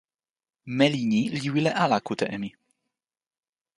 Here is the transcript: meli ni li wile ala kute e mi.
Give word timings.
meli 0.77 1.01
ni 1.11 1.21
li 1.41 1.47
wile 1.53 1.71
ala 1.83 1.97
kute 2.07 2.25
e 2.35 2.37
mi. 2.41 2.49